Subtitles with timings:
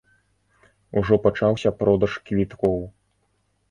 [1.03, 2.85] Ужо пачаўся продаж квіткоў.